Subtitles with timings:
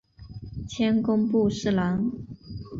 [0.67, 2.11] 迁工部侍郎。